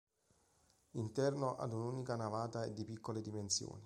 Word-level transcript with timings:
L'interno 0.93 1.57
ad 1.57 1.73
una 1.73 1.83
unica 1.85 2.15
navata 2.15 2.63
è 2.63 2.71
di 2.71 2.85
piccole 2.85 3.21
dimensioni. 3.21 3.79